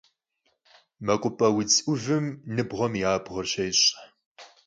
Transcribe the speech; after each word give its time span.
Mekhup'e 1.05 1.47
vudz 1.53 1.75
'Uvım 1.83 2.25
nıbğuem 2.55 2.93
yi 2.99 3.05
abğuer 3.13 3.45
şêş'. 3.51 3.83